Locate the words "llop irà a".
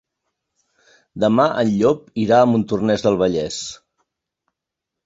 1.83-2.49